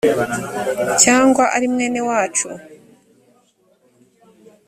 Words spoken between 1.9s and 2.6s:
wacu